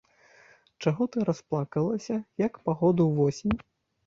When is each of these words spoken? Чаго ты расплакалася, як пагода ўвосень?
Чаго 0.85 1.07
ты 1.15 1.25
расплакалася, 1.29 2.17
як 2.47 2.59
пагода 2.71 3.01
ўвосень? 3.13 3.57